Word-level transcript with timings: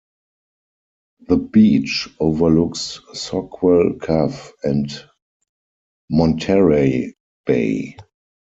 The 1.27 1.37
beach 1.37 2.09
overlooks 2.19 3.01
Soquel 3.13 4.01
Cove 4.01 4.51
and 4.63 4.89
Monterey 6.09 7.13
Bay. 7.45 7.95